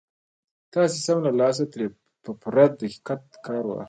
تاسې 0.73 0.97
سم 1.05 1.17
له 1.25 1.31
لاسه 1.39 1.63
ترې 1.71 1.85
په 2.23 2.31
پوره 2.41 2.65
دقت 2.79 3.23
کار 3.45 3.63
واخلئ. 3.65 3.79